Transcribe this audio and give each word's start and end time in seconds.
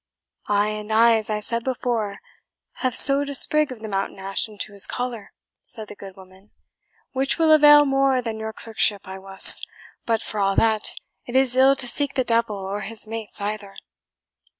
"Ay, 0.49 0.69
and 0.69 0.91
I, 0.91 1.15
as 1.17 1.29
I 1.29 1.41
said 1.41 1.63
before, 1.63 2.17
have 2.81 2.95
sewed 2.95 3.29
a 3.29 3.35
sprig 3.35 3.71
of 3.71 3.81
the 3.83 3.87
mountain 3.87 4.17
ash 4.17 4.47
into 4.49 4.73
his 4.73 4.87
collar," 4.87 5.31
said 5.61 5.89
the 5.89 5.95
good 5.95 6.15
woman, 6.15 6.49
"which 7.11 7.37
will 7.37 7.51
avail 7.51 7.85
more 7.85 8.19
than 8.19 8.39
your 8.39 8.51
clerkship, 8.51 9.07
I 9.07 9.19
wus; 9.19 9.61
but 10.07 10.23
for 10.23 10.39
all 10.39 10.55
that, 10.55 10.93
it 11.27 11.35
is 11.35 11.55
ill 11.55 11.75
to 11.75 11.87
seek 11.87 12.15
the 12.15 12.23
devil 12.23 12.55
or 12.57 12.81
his 12.81 13.05
mates 13.05 13.39
either." 13.39 13.75